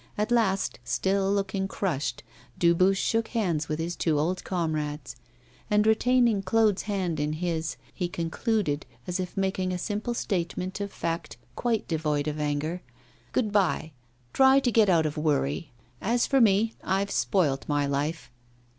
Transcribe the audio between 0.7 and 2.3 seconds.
still looking crushed,